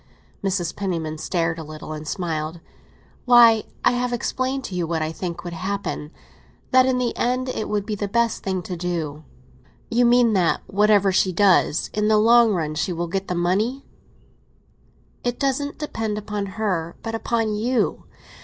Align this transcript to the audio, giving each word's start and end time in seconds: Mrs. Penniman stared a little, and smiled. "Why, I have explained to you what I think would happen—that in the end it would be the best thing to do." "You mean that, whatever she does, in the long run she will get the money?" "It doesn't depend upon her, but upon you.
Mrs. 0.43 0.75
Penniman 0.75 1.19
stared 1.19 1.59
a 1.59 1.63
little, 1.63 1.93
and 1.93 2.07
smiled. 2.07 2.59
"Why, 3.25 3.65
I 3.85 3.91
have 3.91 4.11
explained 4.11 4.63
to 4.63 4.73
you 4.73 4.87
what 4.87 5.03
I 5.03 5.11
think 5.11 5.43
would 5.43 5.53
happen—that 5.53 6.85
in 6.87 6.97
the 6.97 7.15
end 7.15 7.49
it 7.49 7.69
would 7.69 7.85
be 7.85 7.93
the 7.93 8.07
best 8.07 8.41
thing 8.41 8.63
to 8.63 8.75
do." 8.75 9.23
"You 9.91 10.05
mean 10.05 10.33
that, 10.33 10.61
whatever 10.65 11.11
she 11.11 11.31
does, 11.31 11.91
in 11.93 12.07
the 12.07 12.17
long 12.17 12.51
run 12.51 12.73
she 12.73 12.91
will 12.91 13.05
get 13.05 13.27
the 13.27 13.35
money?" 13.35 13.85
"It 15.23 15.37
doesn't 15.39 15.77
depend 15.77 16.17
upon 16.17 16.47
her, 16.57 16.95
but 17.03 17.13
upon 17.13 17.53
you. 17.53 18.05